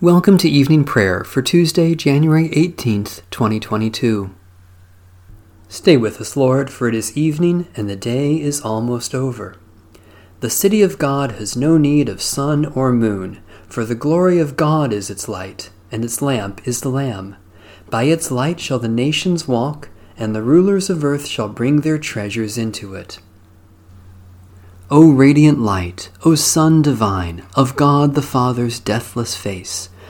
Welcome 0.00 0.38
to 0.38 0.48
evening 0.48 0.84
prayer 0.84 1.24
for 1.24 1.42
Tuesday, 1.42 1.96
January 1.96 2.50
18th, 2.50 3.22
2022. 3.32 4.32
Stay 5.68 5.96
with 5.96 6.20
us, 6.20 6.36
Lord, 6.36 6.70
for 6.70 6.86
it 6.86 6.94
is 6.94 7.16
evening 7.16 7.66
and 7.74 7.90
the 7.90 7.96
day 7.96 8.40
is 8.40 8.60
almost 8.60 9.12
over. 9.12 9.56
The 10.38 10.50
city 10.50 10.82
of 10.82 10.98
God 10.98 11.32
has 11.32 11.56
no 11.56 11.78
need 11.78 12.08
of 12.08 12.22
sun 12.22 12.66
or 12.66 12.92
moon, 12.92 13.42
for 13.68 13.84
the 13.84 13.96
glory 13.96 14.38
of 14.38 14.56
God 14.56 14.92
is 14.92 15.10
its 15.10 15.28
light, 15.28 15.70
and 15.90 16.04
its 16.04 16.22
lamp 16.22 16.60
is 16.64 16.80
the 16.80 16.90
Lamb. 16.90 17.34
By 17.90 18.04
its 18.04 18.30
light 18.30 18.60
shall 18.60 18.78
the 18.78 18.86
nations 18.86 19.48
walk, 19.48 19.88
and 20.16 20.32
the 20.32 20.42
rulers 20.42 20.88
of 20.88 21.02
earth 21.02 21.26
shall 21.26 21.48
bring 21.48 21.80
their 21.80 21.98
treasures 21.98 22.56
into 22.56 22.94
it. 22.94 23.18
O 24.90 25.10
radiant 25.10 25.60
light, 25.60 26.08
O 26.24 26.34
Sun 26.34 26.80
divine, 26.80 27.44
of 27.54 27.76
God 27.76 28.14
the 28.14 28.22
Father's 28.22 28.80
deathless 28.80 29.36
face, 29.36 29.90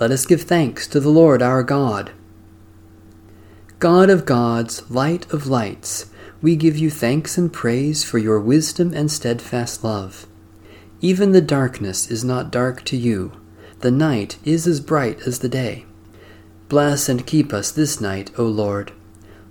Let 0.00 0.10
us 0.10 0.24
give 0.24 0.42
thanks 0.42 0.86
to 0.88 0.98
the 0.98 1.10
Lord 1.10 1.42
our 1.42 1.62
God. 1.62 2.12
God 3.78 4.08
of 4.08 4.24
gods, 4.24 4.90
light 4.90 5.30
of 5.30 5.46
lights, 5.46 6.10
we 6.40 6.56
give 6.56 6.78
you 6.78 6.88
thanks 6.90 7.36
and 7.36 7.52
praise 7.52 8.02
for 8.02 8.16
your 8.16 8.40
wisdom 8.40 8.94
and 8.94 9.12
steadfast 9.12 9.84
love. 9.84 10.26
Even 11.02 11.32
the 11.32 11.42
darkness 11.42 12.10
is 12.10 12.24
not 12.24 12.50
dark 12.50 12.82
to 12.86 12.96
you, 12.96 13.32
the 13.80 13.90
night 13.90 14.38
is 14.42 14.66
as 14.66 14.80
bright 14.80 15.20
as 15.26 15.40
the 15.40 15.50
day. 15.50 15.84
Bless 16.70 17.08
and 17.08 17.26
keep 17.26 17.52
us 17.52 17.70
this 17.70 18.00
night, 18.00 18.30
O 18.38 18.44
Lord. 18.44 18.92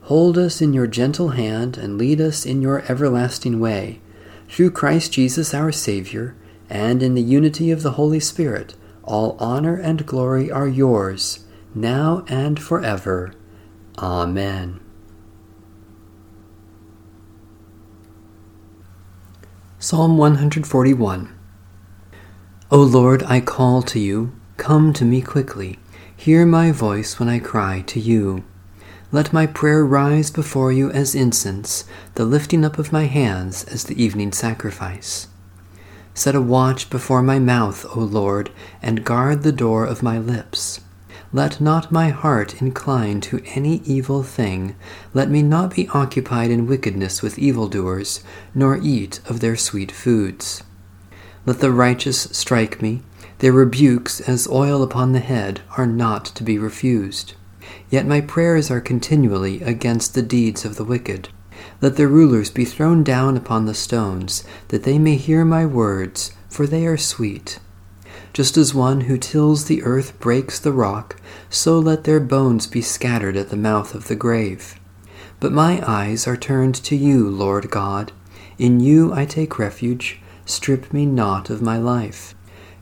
Hold 0.03 0.35
us 0.35 0.61
in 0.61 0.73
your 0.73 0.87
gentle 0.87 1.29
hand 1.29 1.77
and 1.77 1.99
lead 1.99 2.19
us 2.19 2.43
in 2.43 2.59
your 2.59 2.83
everlasting 2.89 3.59
way 3.59 4.01
through 4.49 4.71
Christ 4.71 5.13
Jesus 5.13 5.53
our 5.53 5.71
Savior, 5.71 6.35
and 6.69 7.03
in 7.03 7.13
the 7.13 7.21
unity 7.21 7.69
of 7.69 7.83
the 7.83 7.91
Holy 7.91 8.19
Spirit, 8.19 8.73
all 9.09 9.35
honor 9.39 9.75
and 9.75 10.05
glory 10.05 10.51
are 10.51 10.67
yours, 10.67 11.45
now 11.73 12.23
and 12.27 12.61
forever. 12.61 13.33
Amen. 13.97 14.79
Psalm 19.79 20.17
141 20.17 21.35
O 22.71 22.81
Lord, 22.81 23.23
I 23.23 23.41
call 23.41 23.81
to 23.81 23.99
you, 23.99 24.31
come 24.57 24.93
to 24.93 25.03
me 25.03 25.21
quickly. 25.21 25.79
Hear 26.15 26.45
my 26.45 26.71
voice 26.71 27.17
when 27.17 27.29
I 27.29 27.39
cry 27.39 27.81
to 27.87 27.99
you. 27.99 28.43
Let 29.11 29.33
my 29.33 29.47
prayer 29.47 29.83
rise 29.83 30.29
before 30.29 30.71
you 30.71 30.91
as 30.91 31.15
incense, 31.15 31.85
the 32.13 32.25
lifting 32.25 32.63
up 32.63 32.77
of 32.77 32.91
my 32.91 33.05
hands 33.05 33.63
as 33.63 33.85
the 33.85 33.99
evening 34.01 34.33
sacrifice. 34.33 35.27
Set 36.13 36.35
a 36.35 36.41
watch 36.41 36.89
before 36.89 37.21
my 37.21 37.39
mouth, 37.39 37.85
O 37.95 37.99
Lord, 37.99 38.51
and 38.81 39.05
guard 39.05 39.43
the 39.43 39.51
door 39.51 39.85
of 39.85 40.03
my 40.03 40.17
lips. 40.19 40.81
Let 41.31 41.61
not 41.61 41.91
my 41.91 42.09
heart 42.09 42.59
incline 42.61 43.21
to 43.21 43.43
any 43.53 43.81
evil 43.85 44.23
thing. 44.23 44.75
Let 45.13 45.29
me 45.29 45.43
not 45.43 45.75
be 45.75 45.87
occupied 45.89 46.49
in 46.49 46.65
wickedness 46.65 47.21
with 47.21 47.37
evildoers, 47.37 48.23
nor 48.55 48.79
eat 48.81 49.21
of 49.27 49.39
their 49.39 49.55
sweet 49.55 49.91
foods. 49.91 50.63
Let 51.45 51.59
the 51.59 51.71
righteous 51.71 52.21
strike 52.31 52.81
me. 52.81 53.03
Their 53.37 53.53
rebukes, 53.53 54.19
as 54.21 54.47
oil 54.47 54.81
upon 54.81 55.11
the 55.11 55.19
head, 55.19 55.61
are 55.77 55.87
not 55.87 56.25
to 56.25 56.43
be 56.43 56.57
refused. 56.57 57.35
Yet 57.89 58.07
my 58.07 58.21
prayers 58.21 58.71
are 58.71 58.81
continually 58.81 59.61
against 59.61 60.15
the 60.15 60.21
deeds 60.21 60.65
of 60.65 60.75
the 60.75 60.83
wicked. 60.83 61.29
Let 61.81 61.95
the 61.95 62.07
rulers 62.07 62.49
be 62.49 62.65
thrown 62.65 63.03
down 63.03 63.37
upon 63.37 63.65
the 63.65 63.73
stones, 63.73 64.43
that 64.69 64.83
they 64.83 64.99
may 64.99 65.15
hear 65.15 65.45
my 65.45 65.65
words, 65.65 66.31
for 66.49 66.67
they 66.67 66.85
are 66.85 66.97
sweet. 66.97 67.59
Just 68.33 68.57
as 68.57 68.73
one 68.73 69.01
who 69.01 69.17
tills 69.17 69.65
the 69.65 69.83
earth 69.83 70.19
breaks 70.19 70.59
the 70.59 70.73
rock, 70.73 71.19
so 71.49 71.79
let 71.79 72.03
their 72.03 72.19
bones 72.19 72.67
be 72.67 72.81
scattered 72.81 73.35
at 73.35 73.49
the 73.49 73.57
mouth 73.57 73.95
of 73.95 74.07
the 74.07 74.15
grave. 74.15 74.79
But 75.39 75.51
my 75.51 75.81
eyes 75.87 76.27
are 76.27 76.37
turned 76.37 76.75
to 76.75 76.95
you, 76.95 77.29
Lord 77.29 77.71
God. 77.71 78.11
In 78.57 78.79
you 78.79 79.13
I 79.13 79.25
take 79.25 79.57
refuge. 79.57 80.21
Strip 80.45 80.91
me 80.91 81.05
not 81.05 81.49
of 81.49 81.61
my 81.61 81.77
life. 81.77 82.35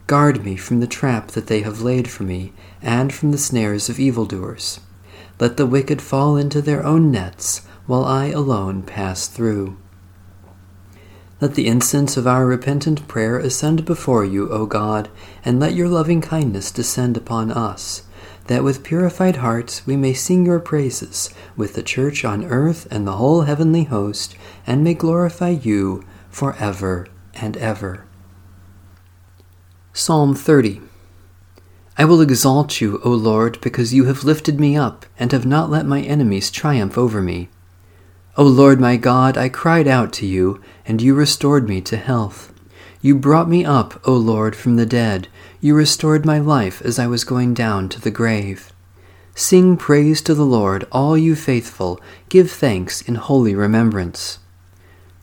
Guard 0.08 0.44
me 0.44 0.56
from 0.56 0.80
the 0.80 0.88
trap 0.88 1.32
that 1.32 1.48
they 1.48 1.62
have 1.62 1.82
laid 1.82 2.10
for 2.10 2.24
me, 2.24 2.54
and 2.82 3.14
from 3.14 3.32
the 3.32 3.38
snares 3.38 3.90
of 3.90 4.00
evildoers. 4.00 4.80
Let 5.40 5.58
the 5.58 5.66
wicked 5.66 6.02
fall 6.02 6.36
into 6.36 6.62
their 6.62 6.84
own 6.84 7.12
nets, 7.12 7.62
while 7.88 8.06
I 8.06 8.28
alone 8.28 8.84
pass 8.84 9.28
through. 9.28 9.78
Let 11.40 11.56
the 11.56 11.68
incense 11.68 12.18
of 12.18 12.28
our 12.28 12.46
repentant 12.46 13.08
prayer 13.08 13.38
ascend 13.38 13.86
before 13.86 14.26
you, 14.26 14.50
O 14.50 14.66
God, 14.66 15.10
and 15.46 15.60
let 15.60 15.74
your 15.74 15.88
loving 15.88 16.20
kindness 16.20 16.72
descend 16.72 17.16
upon 17.16 17.52
us, 17.52 18.04
that 18.48 18.64
with 18.64 18.84
purified 18.84 19.38
hearts 19.38 19.86
we 19.86 19.96
may 19.96 20.14
sing 20.14 20.46
your 20.46 20.60
praises 20.60 21.30
with 21.56 21.76
the 21.76 21.84
church 21.84 22.26
on 22.26 22.44
earth 22.46 22.88
and 22.92 23.08
the 23.08 23.18
whole 23.18 23.42
heavenly 23.44 23.84
host, 23.84 24.36
and 24.66 24.84
may 24.84 24.94
glorify 24.94 25.50
you 25.50 26.04
for 26.30 26.56
ever 26.56 27.08
and 27.36 27.56
ever. 27.58 28.06
Psalm 29.94 30.36
30 30.36 30.82
I 32.00 32.06
will 32.06 32.22
exalt 32.22 32.80
you, 32.80 33.00
O 33.04 33.10
Lord, 33.10 33.60
because 33.62 33.94
you 33.94 34.06
have 34.06 34.24
lifted 34.24 34.60
me 34.60 34.78
up, 34.78 35.06
and 35.18 35.32
have 35.32 35.46
not 35.46 35.72
let 35.72 35.86
my 35.86 36.02
enemies 36.02 36.52
triumph 36.52 36.98
over 36.98 37.22
me. 37.24 37.50
O 38.40 38.44
Lord 38.44 38.80
my 38.80 38.98
God, 38.98 39.36
I 39.36 39.50
cried 39.50 39.88
out 39.88 40.14
to 40.14 40.26
you, 40.28 40.62
and 40.86 41.02
you 41.02 41.16
restored 41.16 41.68
me 41.68 41.82
to 41.82 41.98
health. 41.98 42.54
You 43.02 43.16
brought 43.16 43.50
me 43.50 43.66
up, 43.66 44.00
O 44.08 44.14
Lord, 44.14 44.56
from 44.56 44.76
the 44.76 44.86
dead. 44.86 45.28
You 45.60 45.74
restored 45.74 46.24
my 46.24 46.38
life 46.38 46.80
as 46.84 47.00
I 47.00 47.08
was 47.08 47.24
going 47.24 47.56
down 47.56 47.90
to 47.90 48.00
the 48.00 48.12
grave. 48.12 48.72
Sing 49.34 49.76
praise 49.76 50.22
to 50.22 50.36
the 50.36 50.46
Lord, 50.46 50.86
all 50.92 51.18
you 51.18 51.36
faithful. 51.36 52.00
Give 52.30 52.52
thanks 52.52 53.02
in 53.02 53.16
holy 53.16 53.56
remembrance. 53.56 54.38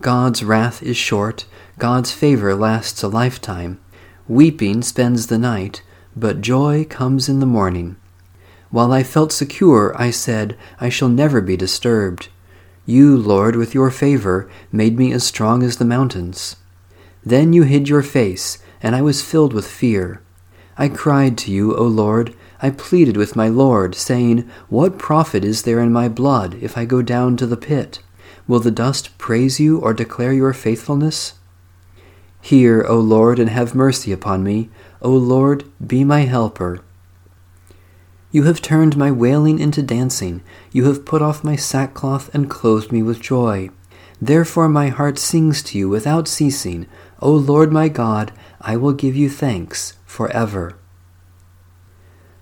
God's 0.03 0.43
wrath 0.43 0.83
is 0.83 0.97
short, 0.97 1.47
God's 1.79 2.11
favor 2.11 2.53
lasts 2.53 3.01
a 3.05 3.09
lifetime. 3.09 3.79
Weeping 4.27 4.83
spends 4.83 5.29
the 5.29 5.39
night, 5.39 5.83
but 6.17 6.41
joy 6.41 6.85
comes 6.85 7.29
in 7.29 7.39
the 7.39 7.47
morning. 7.47 7.95
While 8.71 8.93
I 8.93 9.05
felt 9.05 9.31
secure, 9.31 9.95
I 9.97 10.11
said, 10.11 10.59
I 10.81 10.89
shall 10.89 11.09
never 11.09 11.41
be 11.41 11.57
disturbed. 11.57 12.29
You, 12.87 13.17
Lord, 13.17 13.57
with 13.57 13.75
your 13.75 13.91
favor, 13.91 14.49
made 14.71 14.99
me 14.99 15.13
as 15.13 15.25
strong 15.25 15.63
as 15.63 15.79
the 15.79 15.85
mountains. 15.85 16.57
Then 17.25 17.53
you 17.53 17.63
hid 17.63 17.89
your 17.89 18.03
face, 18.03 18.59
and 18.83 18.95
I 18.95 19.01
was 19.01 19.23
filled 19.23 19.55
with 19.55 19.67
fear. 19.67 20.21
I 20.77 20.89
cried 20.89 21.39
to 21.39 21.51
you, 21.51 21.75
O 21.75 21.85
Lord. 21.85 22.35
I 22.61 22.71
pleaded 22.71 23.17
with 23.17 23.37
my 23.37 23.49
Lord, 23.49 23.95
saying, 23.95 24.49
What 24.69 24.99
profit 24.99 25.45
is 25.45 25.63
there 25.63 25.81
in 25.81 25.93
my 25.93 26.09
blood 26.09 26.55
if 26.61 26.77
I 26.77 26.85
go 26.85 27.01
down 27.01 27.37
to 27.39 27.47
the 27.47 27.57
pit? 27.57 28.01
Will 28.47 28.61
the 28.61 28.71
dust 28.71 29.17
praise 29.17 29.59
you 29.59 29.79
or 29.79 29.95
declare 29.95 30.33
your 30.33 30.53
faithfulness? 30.53 31.35
Hear, 32.43 32.85
O 32.87 32.99
Lord, 32.99 33.39
and 33.39 33.49
have 33.49 33.75
mercy 33.75 34.13
upon 34.13 34.43
me. 34.45 34.69
O 35.01 35.11
Lord, 35.11 35.65
be 35.85 36.05
my 36.05 36.23
helper. 36.23 36.81
You 38.35 38.43
have 38.43 38.61
turned 38.61 38.97
my 38.97 39.13
wailing 39.13 39.61
into 39.61 39.81
dancing. 39.81 40.43
You 40.73 40.87
have 40.87 41.05
put 41.05 41.23
off 41.23 41.45
my 41.45 41.55
sackcloth 41.55 42.35
and 42.35 42.51
clothed 42.51 42.91
me 42.91 43.01
with 43.01 43.21
joy. 43.21 43.71
Therefore 44.21 44.69
my 44.69 44.89
heart 44.89 45.21
sings 45.21 45.63
to 45.63 45.79
you 45.79 45.89
without 45.89 46.27
ceasing. 46.27 46.89
O 47.23 47.31
Lord 47.31 47.73
my 47.73 47.87
God, 47.87 48.33
I 48.61 48.77
will 48.77 48.93
give 48.93 49.15
you 49.15 49.31
thanks 49.31 49.93
forever. 50.05 50.77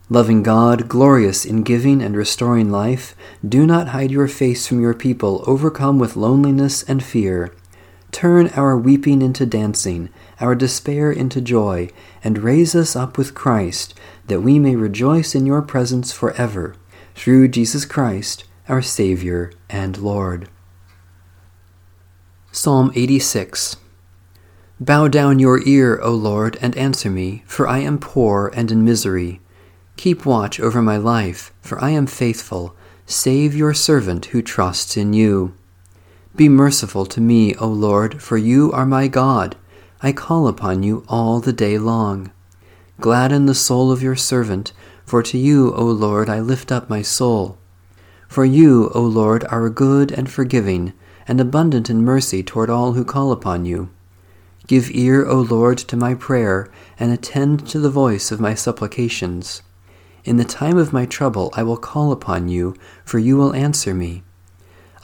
Loving 0.08 0.42
God, 0.42 0.88
glorious 0.88 1.44
in 1.44 1.62
giving 1.62 2.00
and 2.00 2.16
restoring 2.16 2.70
life, 2.70 3.14
do 3.46 3.66
not 3.66 3.88
hide 3.88 4.10
your 4.10 4.28
face 4.28 4.66
from 4.66 4.80
your 4.80 4.94
people 4.94 5.44
overcome 5.46 5.98
with 5.98 6.16
loneliness 6.16 6.82
and 6.84 7.04
fear. 7.04 7.54
Turn 8.12 8.48
our 8.56 8.78
weeping 8.78 9.20
into 9.20 9.44
dancing, 9.44 10.08
our 10.42 10.54
despair 10.54 11.10
into 11.10 11.40
joy, 11.40 11.88
and 12.22 12.38
raise 12.38 12.74
us 12.74 12.96
up 12.96 13.16
with 13.16 13.34
Christ, 13.34 13.94
that 14.26 14.40
we 14.42 14.58
may 14.58 14.76
rejoice 14.76 15.34
in 15.34 15.46
your 15.46 15.62
presence 15.62 16.12
forever, 16.12 16.74
through 17.14 17.48
Jesus 17.48 17.84
Christ, 17.84 18.44
our 18.68 18.82
Savior 18.82 19.52
and 19.70 19.96
Lord. 19.96 20.48
Psalm 22.50 22.92
86 22.94 23.76
Bow 24.80 25.06
down 25.06 25.38
your 25.38 25.66
ear, 25.66 26.00
O 26.02 26.10
Lord, 26.10 26.58
and 26.60 26.76
answer 26.76 27.08
me, 27.08 27.44
for 27.46 27.68
I 27.68 27.78
am 27.78 27.98
poor 27.98 28.50
and 28.52 28.70
in 28.72 28.84
misery. 28.84 29.40
Keep 29.96 30.26
watch 30.26 30.58
over 30.58 30.82
my 30.82 30.96
life, 30.96 31.52
for 31.60 31.82
I 31.82 31.90
am 31.90 32.06
faithful. 32.06 32.74
Save 33.06 33.54
your 33.54 33.74
servant 33.74 34.26
who 34.26 34.42
trusts 34.42 34.96
in 34.96 35.12
you. 35.12 35.54
Be 36.34 36.48
merciful 36.48 37.06
to 37.06 37.20
me, 37.20 37.54
O 37.56 37.68
Lord, 37.68 38.20
for 38.20 38.36
you 38.36 38.72
are 38.72 38.86
my 38.86 39.06
God. 39.06 39.56
I 40.04 40.10
call 40.10 40.48
upon 40.48 40.82
you 40.82 41.04
all 41.08 41.38
the 41.38 41.52
day 41.52 41.78
long. 41.78 42.32
Gladden 43.00 43.46
the 43.46 43.54
soul 43.54 43.92
of 43.92 44.02
your 44.02 44.16
servant, 44.16 44.72
for 45.06 45.22
to 45.22 45.38
you, 45.38 45.72
O 45.74 45.84
Lord, 45.84 46.28
I 46.28 46.40
lift 46.40 46.72
up 46.72 46.90
my 46.90 47.02
soul. 47.02 47.56
For 48.26 48.44
you, 48.44 48.90
O 48.96 49.02
Lord, 49.02 49.44
are 49.44 49.70
good 49.70 50.10
and 50.10 50.28
forgiving, 50.28 50.92
and 51.28 51.40
abundant 51.40 51.88
in 51.88 52.04
mercy 52.04 52.42
toward 52.42 52.68
all 52.68 52.94
who 52.94 53.04
call 53.04 53.30
upon 53.30 53.64
you. 53.64 53.90
Give 54.66 54.90
ear, 54.90 55.24
O 55.24 55.40
Lord, 55.40 55.78
to 55.78 55.96
my 55.96 56.14
prayer, 56.14 56.68
and 56.98 57.12
attend 57.12 57.68
to 57.68 57.78
the 57.78 57.88
voice 57.88 58.32
of 58.32 58.40
my 58.40 58.54
supplications. 58.54 59.62
In 60.24 60.36
the 60.36 60.44
time 60.44 60.78
of 60.78 60.92
my 60.92 61.06
trouble 61.06 61.52
I 61.54 61.62
will 61.62 61.76
call 61.76 62.10
upon 62.10 62.48
you, 62.48 62.74
for 63.04 63.20
you 63.20 63.36
will 63.36 63.54
answer 63.54 63.94
me. 63.94 64.24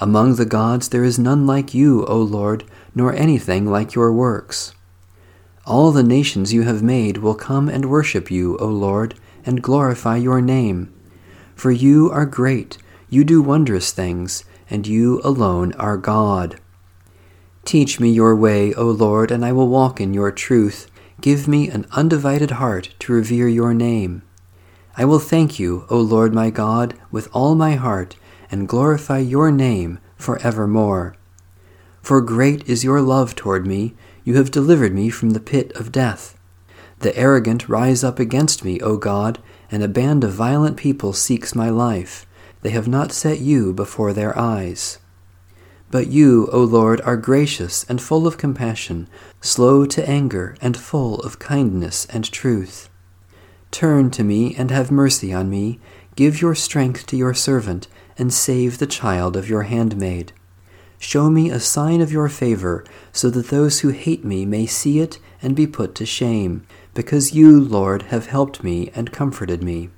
Among 0.00 0.34
the 0.34 0.44
gods 0.44 0.88
there 0.88 1.04
is 1.04 1.20
none 1.20 1.46
like 1.46 1.72
you, 1.72 2.04
O 2.06 2.18
Lord, 2.18 2.64
nor 2.96 3.12
anything 3.12 3.64
like 3.64 3.94
your 3.94 4.12
works. 4.12 4.74
All 5.68 5.92
the 5.92 6.02
nations 6.02 6.54
you 6.54 6.62
have 6.62 6.82
made 6.82 7.18
will 7.18 7.34
come 7.34 7.68
and 7.68 7.90
worship 7.90 8.30
you, 8.30 8.56
O 8.56 8.68
Lord, 8.68 9.14
and 9.44 9.62
glorify 9.62 10.16
your 10.16 10.40
name. 10.40 10.90
For 11.54 11.70
you 11.70 12.10
are 12.10 12.24
great, 12.24 12.78
you 13.10 13.22
do 13.22 13.42
wondrous 13.42 13.92
things, 13.92 14.44
and 14.70 14.86
you 14.86 15.20
alone 15.22 15.74
are 15.74 15.98
God. 15.98 16.58
Teach 17.66 18.00
me 18.00 18.08
your 18.08 18.34
way, 18.34 18.72
O 18.72 18.86
Lord, 18.86 19.30
and 19.30 19.44
I 19.44 19.52
will 19.52 19.68
walk 19.68 20.00
in 20.00 20.14
your 20.14 20.32
truth. 20.32 20.90
Give 21.20 21.46
me 21.46 21.68
an 21.68 21.84
undivided 21.92 22.52
heart 22.52 22.94
to 23.00 23.12
revere 23.12 23.48
your 23.48 23.74
name. 23.74 24.22
I 24.96 25.04
will 25.04 25.18
thank 25.18 25.58
you, 25.58 25.84
O 25.90 25.98
Lord 25.98 26.32
my 26.32 26.48
God, 26.48 26.94
with 27.10 27.28
all 27.34 27.54
my 27.54 27.74
heart, 27.74 28.16
and 28.50 28.66
glorify 28.66 29.18
your 29.18 29.52
name 29.52 29.98
for 30.16 30.38
evermore. 30.38 31.14
For 32.00 32.22
great 32.22 32.66
is 32.66 32.84
your 32.84 33.02
love 33.02 33.34
toward 33.34 33.66
me, 33.66 33.94
you 34.28 34.34
have 34.34 34.50
delivered 34.50 34.92
me 34.92 35.08
from 35.08 35.30
the 35.30 35.40
pit 35.40 35.72
of 35.74 35.90
death. 35.90 36.38
The 36.98 37.16
arrogant 37.16 37.66
rise 37.66 38.04
up 38.04 38.18
against 38.18 38.62
me, 38.62 38.78
O 38.80 38.98
God, 38.98 39.38
and 39.70 39.82
a 39.82 39.88
band 39.88 40.22
of 40.22 40.32
violent 40.32 40.76
people 40.76 41.14
seeks 41.14 41.54
my 41.54 41.70
life. 41.70 42.26
They 42.60 42.68
have 42.68 42.86
not 42.86 43.10
set 43.10 43.38
you 43.38 43.72
before 43.72 44.12
their 44.12 44.38
eyes. 44.38 44.98
But 45.90 46.08
you, 46.08 46.46
O 46.52 46.62
Lord, 46.62 47.00
are 47.00 47.16
gracious 47.16 47.84
and 47.84 48.02
full 48.02 48.26
of 48.26 48.36
compassion, 48.36 49.08
slow 49.40 49.86
to 49.86 50.06
anger, 50.06 50.54
and 50.60 50.76
full 50.76 51.20
of 51.20 51.38
kindness 51.38 52.04
and 52.12 52.30
truth. 52.30 52.90
Turn 53.70 54.10
to 54.10 54.22
me 54.22 54.54
and 54.56 54.70
have 54.70 54.90
mercy 54.90 55.32
on 55.32 55.48
me. 55.48 55.80
Give 56.16 56.42
your 56.42 56.54
strength 56.54 57.06
to 57.06 57.16
your 57.16 57.32
servant, 57.32 57.88
and 58.18 58.30
save 58.30 58.76
the 58.76 58.86
child 58.86 59.38
of 59.38 59.48
your 59.48 59.62
handmaid. 59.62 60.34
Show 60.98 61.30
me 61.30 61.50
a 61.50 61.60
sign 61.60 62.00
of 62.00 62.10
your 62.10 62.28
favor, 62.28 62.84
so 63.12 63.30
that 63.30 63.48
those 63.48 63.80
who 63.80 63.90
hate 63.90 64.24
me 64.24 64.44
may 64.44 64.66
see 64.66 64.98
it 64.98 65.18
and 65.40 65.54
be 65.54 65.66
put 65.66 65.94
to 65.96 66.06
shame, 66.06 66.66
because 66.92 67.34
you, 67.34 67.60
Lord, 67.60 68.02
have 68.02 68.26
helped 68.26 68.64
me 68.64 68.90
and 68.94 69.12
comforted 69.12 69.62
me. 69.62 69.90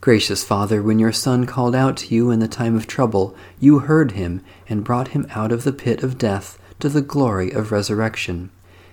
Gracious 0.00 0.44
Father, 0.44 0.80
when 0.80 1.00
your 1.00 1.10
Son 1.10 1.44
called 1.44 1.74
out 1.74 1.96
to 1.96 2.14
you 2.14 2.30
in 2.30 2.38
the 2.38 2.46
time 2.46 2.76
of 2.76 2.86
trouble, 2.86 3.34
you 3.58 3.80
heard 3.80 4.12
him 4.12 4.42
and 4.68 4.84
brought 4.84 5.08
him 5.08 5.26
out 5.30 5.50
of 5.50 5.64
the 5.64 5.72
pit 5.72 6.04
of 6.04 6.18
death 6.18 6.56
to 6.78 6.88
the 6.88 7.02
glory 7.02 7.50
of 7.50 7.72
resurrection. 7.72 8.50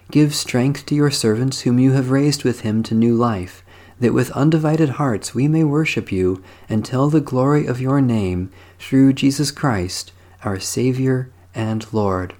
Give 0.09 0.33
strength 0.33 0.88
to 0.88 0.95
your 0.95 1.12
servants 1.12 1.62
whom 1.62 1.77
you 1.77 1.91
have 1.91 2.09
raised 2.09 2.44
with 2.44 2.62
him 2.62 2.81
to 2.83 2.95
new 2.95 3.15
life, 3.15 3.63
that 4.00 4.13
with 4.13 4.31
undivided 4.31 4.89
hearts 4.89 5.35
we 5.35 5.47
may 5.47 5.63
worship 5.63 6.12
you 6.12 6.44
and 6.67 6.83
tell 6.83 7.09
the 7.09 7.21
glory 7.21 7.67
of 7.67 7.79
your 7.79 8.01
name 8.01 8.51
through 8.79 9.13
Jesus 9.13 9.51
Christ, 9.51 10.12
our 10.45 10.59
Savior 10.59 11.31
and 11.56 11.92
Lord. 11.92 12.36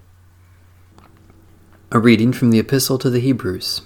A 1.92 1.98
reading 1.98 2.32
from 2.32 2.52
the 2.52 2.60
Epistle 2.60 3.00
to 3.00 3.10
the 3.10 3.20
Hebrews. 3.20 3.82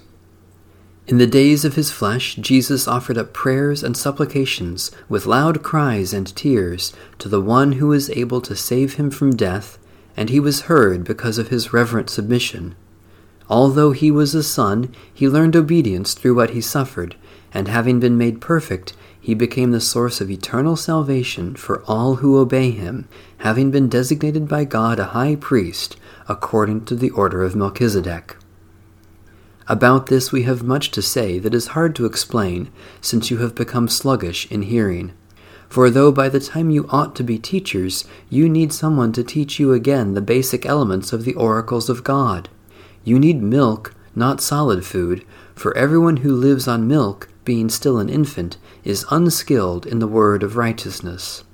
In 1.06 1.16
the 1.16 1.26
days 1.26 1.64
of 1.64 1.74
his 1.74 1.90
flesh, 1.90 2.34
Jesus 2.36 2.86
offered 2.86 3.16
up 3.16 3.32
prayers 3.32 3.82
and 3.82 3.96
supplications 3.96 4.90
with 5.08 5.24
loud 5.24 5.62
cries 5.62 6.12
and 6.12 6.36
tears 6.36 6.92
to 7.18 7.30
the 7.30 7.40
one 7.40 7.72
who 7.72 7.86
was 7.86 8.10
able 8.10 8.42
to 8.42 8.54
save 8.54 8.94
him 8.94 9.10
from 9.10 9.30
death, 9.34 9.78
and 10.18 10.28
he 10.28 10.38
was 10.38 10.62
heard 10.62 11.02
because 11.02 11.38
of 11.38 11.48
his 11.48 11.72
reverent 11.72 12.10
submission. 12.10 12.76
Although 13.48 13.92
he 13.92 14.10
was 14.10 14.34
a 14.34 14.42
son, 14.42 14.94
he 15.12 15.30
learned 15.30 15.56
obedience 15.56 16.12
through 16.12 16.34
what 16.34 16.50
he 16.50 16.60
suffered, 16.60 17.16
and 17.52 17.68
having 17.68 18.00
been 18.00 18.16
made 18.16 18.40
perfect, 18.40 18.94
he 19.20 19.34
became 19.34 19.70
the 19.70 19.80
source 19.80 20.20
of 20.20 20.30
eternal 20.30 20.76
salvation 20.76 21.54
for 21.54 21.82
all 21.86 22.16
who 22.16 22.38
obey 22.38 22.70
him, 22.70 23.06
having 23.38 23.70
been 23.70 23.88
designated 23.88 24.48
by 24.48 24.64
God 24.64 24.98
a 24.98 25.06
high 25.06 25.36
priest 25.36 25.96
according 26.28 26.84
to 26.86 26.94
the 26.94 27.10
order 27.10 27.42
of 27.42 27.56
Melchizedek. 27.56 28.36
About 29.68 30.06
this 30.06 30.32
we 30.32 30.42
have 30.44 30.62
much 30.62 30.90
to 30.90 31.02
say 31.02 31.38
that 31.38 31.54
is 31.54 31.68
hard 31.68 31.94
to 31.96 32.06
explain, 32.06 32.72
since 33.00 33.30
you 33.30 33.38
have 33.38 33.54
become 33.54 33.88
sluggish 33.88 34.50
in 34.50 34.62
hearing. 34.62 35.12
For 35.68 35.90
though 35.90 36.10
by 36.10 36.28
the 36.28 36.40
time 36.40 36.70
you 36.70 36.86
ought 36.90 37.14
to 37.16 37.22
be 37.22 37.38
teachers, 37.38 38.04
you 38.28 38.48
need 38.48 38.72
someone 38.72 39.12
to 39.12 39.22
teach 39.22 39.60
you 39.60 39.72
again 39.72 40.14
the 40.14 40.20
basic 40.20 40.66
elements 40.66 41.12
of 41.12 41.24
the 41.24 41.34
oracles 41.34 41.88
of 41.88 42.02
God. 42.02 42.48
You 43.04 43.18
need 43.20 43.40
milk, 43.40 43.94
not 44.16 44.40
solid 44.40 44.84
food, 44.84 45.24
for 45.54 45.76
everyone 45.76 46.18
who 46.18 46.34
lives 46.34 46.66
on 46.66 46.88
milk, 46.88 47.28
being 47.44 47.68
still 47.68 47.98
an 47.98 48.08
infant, 48.08 48.56
is 48.84 49.06
unskilled 49.10 49.86
in 49.86 49.98
the 49.98 50.06
word 50.06 50.42
of 50.42 50.56
righteousness. 50.56 51.44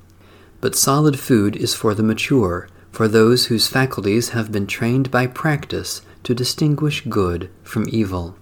But 0.59 0.75
solid 0.75 1.19
food 1.19 1.55
is 1.55 1.73
for 1.73 1.93
the 1.93 2.03
mature, 2.03 2.67
for 2.91 3.07
those 3.07 3.45
whose 3.45 3.67
faculties 3.67 4.29
have 4.29 4.51
been 4.51 4.67
trained 4.67 5.11
by 5.11 5.27
practice 5.27 6.01
to 6.23 6.33
distinguish 6.33 7.05
good 7.05 7.49
from 7.63 7.85
evil. 7.89 8.35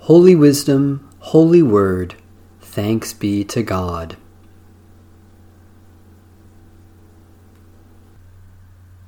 Holy 0.00 0.34
Wisdom, 0.34 1.06
Holy 1.18 1.62
Word, 1.62 2.14
thanks 2.60 3.12
be 3.12 3.44
to 3.44 3.62
God. 3.62 4.16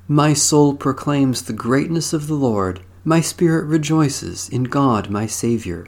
My 0.07 0.33
soul 0.33 0.75
proclaims 0.75 1.41
the 1.41 1.53
greatness 1.53 2.13
of 2.13 2.27
the 2.27 2.35
Lord. 2.35 2.81
My 3.03 3.21
spirit 3.21 3.65
rejoices 3.65 4.47
in 4.49 4.65
God 4.65 5.09
my 5.09 5.25
Saviour. 5.25 5.87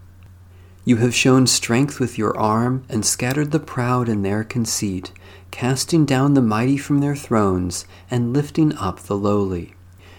You 0.83 0.97
have 0.97 1.13
shown 1.13 1.45
strength 1.45 1.99
with 1.99 2.17
your 2.17 2.35
arm 2.37 2.83
and 2.89 3.05
scattered 3.05 3.51
the 3.51 3.59
proud 3.59 4.09
in 4.09 4.23
their 4.23 4.43
conceit, 4.43 5.11
casting 5.51 6.05
down 6.05 6.33
the 6.33 6.41
mighty 6.41 6.77
from 6.77 6.99
their 6.99 7.15
thrones 7.15 7.85
and 8.09 8.33
lifting 8.33 8.75
up 8.75 8.99
the 9.01 9.15
lowly. 9.15 9.75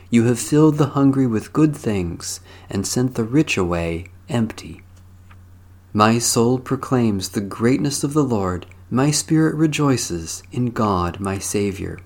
You 0.09 0.25
have 0.25 0.39
filled 0.39 0.77
the 0.77 0.91
hungry 0.91 1.27
with 1.27 1.53
good 1.53 1.75
things, 1.75 2.41
and 2.71 2.87
sent 2.87 3.15
the 3.15 3.25
rich 3.25 3.57
away 3.57 4.07
empty. 4.29 4.83
My 5.93 6.19
soul 6.19 6.59
proclaims 6.59 7.31
the 7.31 7.41
greatness 7.41 8.05
of 8.05 8.13
the 8.13 8.25
Lord, 8.25 8.67
my 8.89 9.11
spirit 9.11 9.55
rejoices 9.57 10.43
in 10.53 10.67
God 10.67 11.19
my 11.19 11.39
Saviour. 11.39 11.99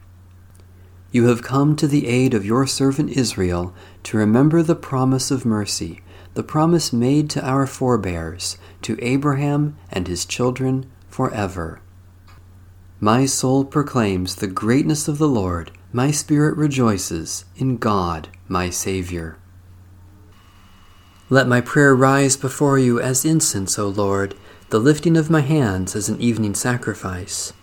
You 1.12 1.26
have 1.26 1.42
come 1.42 1.76
to 1.76 1.86
the 1.86 2.06
aid 2.06 2.32
of 2.32 2.46
your 2.46 2.66
servant 2.66 3.10
Israel 3.10 3.74
to 4.04 4.16
remember 4.16 4.62
the 4.62 4.74
promise 4.74 5.30
of 5.30 5.44
mercy, 5.44 6.00
the 6.36 6.42
promise 6.42 6.92
made 6.92 7.30
to 7.30 7.42
our 7.42 7.66
forebears, 7.66 8.58
to 8.82 8.98
Abraham 9.00 9.74
and 9.90 10.06
his 10.06 10.26
children 10.26 10.84
forever. 11.08 11.80
My 13.00 13.24
soul 13.24 13.64
proclaims 13.64 14.36
the 14.36 14.46
greatness 14.46 15.08
of 15.08 15.16
the 15.16 15.28
Lord, 15.28 15.70
my 15.94 16.10
spirit 16.10 16.54
rejoices 16.58 17.46
in 17.56 17.78
God, 17.78 18.28
my 18.48 18.68
Saviour. 18.68 19.38
Let 21.30 21.48
my 21.48 21.62
prayer 21.62 21.96
rise 21.96 22.36
before 22.36 22.78
you 22.78 23.00
as 23.00 23.24
incense, 23.24 23.78
O 23.78 23.88
Lord, 23.88 24.34
the 24.68 24.78
lifting 24.78 25.16
of 25.16 25.30
my 25.30 25.40
hands 25.40 25.96
as 25.96 26.10
an 26.10 26.20
evening 26.20 26.54
sacrifice. 26.54 27.54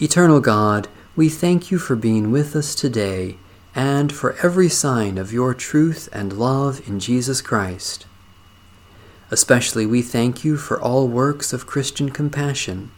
Eternal 0.00 0.38
God, 0.38 0.86
we 1.16 1.28
thank 1.28 1.72
you 1.72 1.78
for 1.78 1.96
being 1.96 2.30
with 2.30 2.54
us 2.54 2.76
today 2.76 3.36
and 3.74 4.12
for 4.12 4.36
every 4.42 4.68
sign 4.68 5.18
of 5.18 5.32
your 5.32 5.54
truth 5.54 6.08
and 6.12 6.32
love 6.32 6.86
in 6.88 7.00
Jesus 7.00 7.40
Christ. 7.40 8.06
Especially 9.30 9.86
we 9.86 10.02
thank 10.02 10.44
you 10.44 10.56
for 10.56 10.80
all 10.80 11.08
works 11.08 11.52
of 11.52 11.66
Christian 11.66 12.10
compassion 12.10 12.90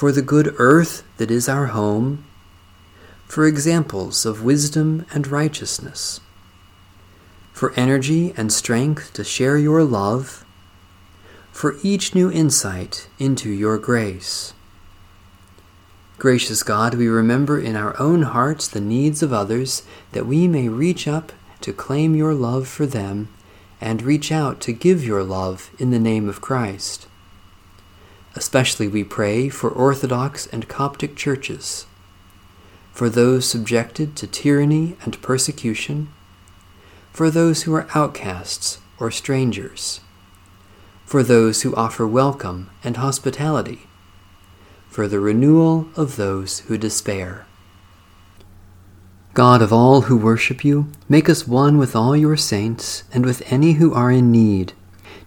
for 0.00 0.12
the 0.12 0.22
good 0.22 0.54
earth 0.56 1.02
that 1.18 1.30
is 1.30 1.46
our 1.46 1.66
home, 1.66 2.24
for 3.26 3.46
examples 3.46 4.24
of 4.24 4.42
wisdom 4.42 5.04
and 5.12 5.26
righteousness, 5.26 6.20
for 7.52 7.74
energy 7.74 8.32
and 8.34 8.50
strength 8.50 9.12
to 9.12 9.22
share 9.22 9.58
your 9.58 9.84
love, 9.84 10.42
for 11.52 11.76
each 11.82 12.14
new 12.14 12.30
insight 12.30 13.08
into 13.18 13.50
your 13.50 13.76
grace. 13.76 14.54
Gracious 16.20 16.62
God, 16.62 16.92
we 16.96 17.08
remember 17.08 17.58
in 17.58 17.76
our 17.76 17.98
own 17.98 18.20
hearts 18.20 18.68
the 18.68 18.78
needs 18.78 19.22
of 19.22 19.32
others 19.32 19.84
that 20.12 20.26
we 20.26 20.46
may 20.46 20.68
reach 20.68 21.08
up 21.08 21.32
to 21.62 21.72
claim 21.72 22.14
your 22.14 22.34
love 22.34 22.68
for 22.68 22.84
them 22.84 23.30
and 23.80 24.02
reach 24.02 24.30
out 24.30 24.60
to 24.60 24.72
give 24.74 25.02
your 25.02 25.24
love 25.24 25.70
in 25.78 25.88
the 25.88 25.98
name 25.98 26.28
of 26.28 26.42
Christ. 26.42 27.06
Especially 28.34 28.86
we 28.86 29.02
pray 29.02 29.48
for 29.48 29.70
Orthodox 29.70 30.46
and 30.48 30.68
Coptic 30.68 31.16
churches, 31.16 31.86
for 32.92 33.08
those 33.08 33.46
subjected 33.48 34.14
to 34.16 34.26
tyranny 34.26 34.98
and 35.02 35.22
persecution, 35.22 36.10
for 37.14 37.30
those 37.30 37.62
who 37.62 37.74
are 37.74 37.88
outcasts 37.94 38.78
or 38.98 39.10
strangers, 39.10 40.02
for 41.06 41.22
those 41.22 41.62
who 41.62 41.74
offer 41.76 42.06
welcome 42.06 42.68
and 42.84 42.98
hospitality, 42.98 43.86
for 44.90 45.08
the 45.08 45.20
renewal 45.20 45.88
of 45.96 46.16
those 46.16 46.60
who 46.60 46.76
despair. 46.76 47.46
God 49.32 49.62
of 49.62 49.72
all 49.72 50.02
who 50.02 50.16
worship 50.16 50.64
you, 50.64 50.90
make 51.08 51.28
us 51.28 51.46
one 51.46 51.78
with 51.78 51.94
all 51.94 52.16
your 52.16 52.36
saints 52.36 53.04
and 53.14 53.24
with 53.24 53.42
any 53.50 53.74
who 53.74 53.94
are 53.94 54.10
in 54.10 54.32
need. 54.32 54.72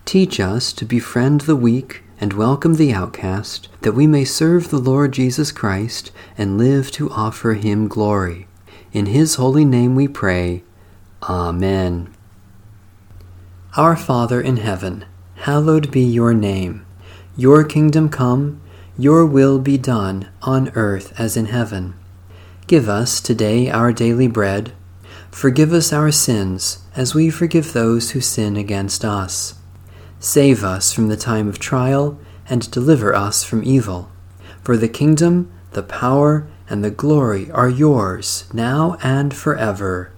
Teach 0.03 0.39
us 0.39 0.73
to 0.73 0.85
befriend 0.85 1.41
the 1.41 1.55
weak 1.55 2.03
and 2.19 2.33
welcome 2.33 2.75
the 2.75 2.93
outcast, 2.93 3.69
that 3.81 3.93
we 3.93 4.05
may 4.05 4.25
serve 4.25 4.69
the 4.69 4.77
Lord 4.77 5.13
Jesus 5.13 5.51
Christ 5.51 6.11
and 6.37 6.57
live 6.57 6.91
to 6.91 7.09
offer 7.09 7.53
him 7.53 7.87
glory. 7.87 8.47
In 8.91 9.07
his 9.07 9.35
holy 9.35 9.65
name 9.65 9.95
we 9.95 10.09
pray. 10.09 10.63
Amen. 11.23 12.13
Our 13.77 13.95
Father 13.95 14.41
in 14.41 14.57
heaven, 14.57 15.05
hallowed 15.35 15.89
be 15.89 16.03
your 16.03 16.33
name. 16.33 16.85
Your 17.37 17.63
kingdom 17.63 18.09
come, 18.09 18.61
your 18.97 19.25
will 19.25 19.59
be 19.59 19.77
done 19.77 20.29
on 20.43 20.69
earth 20.75 21.19
as 21.19 21.35
in 21.35 21.45
heaven. 21.47 21.95
Give 22.67 22.87
us 22.87 23.19
today 23.19 23.69
our 23.69 23.91
daily 23.91 24.27
bread. 24.27 24.71
Forgive 25.31 25.73
us 25.73 25.91
our 25.91 26.11
sins, 26.11 26.79
as 26.95 27.15
we 27.15 27.29
forgive 27.29 27.73
those 27.73 28.11
who 28.11 28.21
sin 28.21 28.55
against 28.55 29.03
us. 29.03 29.55
Save 30.19 30.63
us 30.63 30.93
from 30.93 31.07
the 31.07 31.17
time 31.17 31.47
of 31.47 31.59
trial, 31.59 32.19
and 32.47 32.69
deliver 32.71 33.15
us 33.15 33.43
from 33.43 33.63
evil. 33.63 34.11
For 34.61 34.77
the 34.77 34.87
kingdom, 34.87 35.51
the 35.71 35.83
power, 35.83 36.47
and 36.69 36.83
the 36.83 36.91
glory 36.91 37.49
are 37.51 37.69
yours, 37.69 38.45
now 38.53 38.97
and 39.03 39.33
forever. 39.33 40.13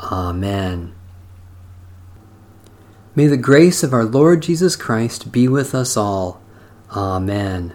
Amen. 0.00 0.94
May 3.14 3.28
the 3.28 3.36
grace 3.38 3.82
of 3.82 3.94
our 3.94 4.04
Lord 4.04 4.42
Jesus 4.42 4.76
Christ 4.76 5.32
be 5.32 5.48
with 5.48 5.74
us 5.74 5.96
all. 5.96 6.42
Amen. 6.90 7.74